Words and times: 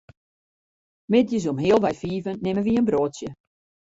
Middeis 1.11 1.45
om 1.51 1.57
healwei 1.63 1.95
fiven 2.01 2.41
nimme 2.43 2.61
wy 2.65 2.73
in 2.77 2.87
broadsje. 2.87 3.29